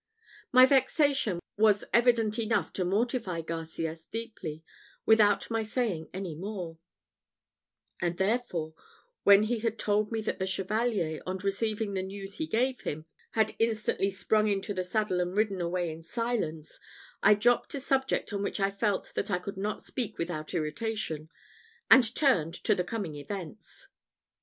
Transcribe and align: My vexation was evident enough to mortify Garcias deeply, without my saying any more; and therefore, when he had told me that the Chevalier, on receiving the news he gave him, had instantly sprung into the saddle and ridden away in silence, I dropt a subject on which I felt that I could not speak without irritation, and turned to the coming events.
My 0.51 0.65
vexation 0.65 1.39
was 1.57 1.83
evident 1.93 2.39
enough 2.39 2.73
to 2.73 2.83
mortify 2.83 3.41
Garcias 3.41 4.07
deeply, 4.07 4.63
without 5.05 5.51
my 5.51 5.61
saying 5.61 6.09
any 6.11 6.33
more; 6.33 6.79
and 8.01 8.17
therefore, 8.17 8.73
when 9.25 9.43
he 9.43 9.59
had 9.59 9.77
told 9.77 10.11
me 10.11 10.19
that 10.21 10.39
the 10.39 10.47
Chevalier, 10.47 11.21
on 11.27 11.37
receiving 11.37 11.93
the 11.93 12.01
news 12.01 12.37
he 12.37 12.47
gave 12.47 12.81
him, 12.81 13.05
had 13.33 13.55
instantly 13.59 14.09
sprung 14.09 14.47
into 14.47 14.73
the 14.73 14.83
saddle 14.83 15.19
and 15.19 15.37
ridden 15.37 15.61
away 15.61 15.91
in 15.91 16.01
silence, 16.01 16.79
I 17.21 17.35
dropt 17.35 17.75
a 17.75 17.79
subject 17.79 18.33
on 18.33 18.41
which 18.41 18.59
I 18.59 18.71
felt 18.71 19.13
that 19.13 19.29
I 19.29 19.37
could 19.37 19.55
not 19.57 19.83
speak 19.83 20.17
without 20.17 20.55
irritation, 20.55 21.29
and 21.91 22.15
turned 22.15 22.55
to 22.63 22.73
the 22.73 22.83
coming 22.83 23.13
events. 23.13 23.87